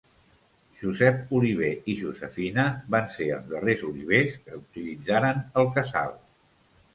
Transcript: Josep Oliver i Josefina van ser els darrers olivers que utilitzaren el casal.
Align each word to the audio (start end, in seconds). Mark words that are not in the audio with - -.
Josep 0.77 1.19
Oliver 1.39 1.69
i 1.93 1.93
Josefina 1.99 2.65
van 2.95 3.11
ser 3.17 3.27
els 3.35 3.45
darrers 3.53 3.85
olivers 3.91 4.41
que 4.47 4.59
utilitzaren 4.63 5.45
el 5.63 5.71
casal. 5.79 6.19